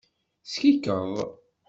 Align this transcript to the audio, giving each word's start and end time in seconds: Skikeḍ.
Skikeḍ. 0.51 1.15